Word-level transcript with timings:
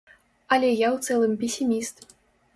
Але 0.55 0.69
я 0.71 0.87
ў 0.95 1.11
цэлым 1.11 1.37
песіміст. 1.45 2.03